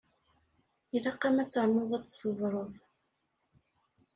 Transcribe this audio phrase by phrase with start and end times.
[0.95, 2.73] Ilaq-am ad ternuḍ ad tṣebreḍ.